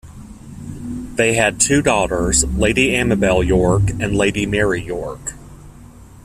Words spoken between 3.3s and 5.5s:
Yorke and Lady Mary Yorke.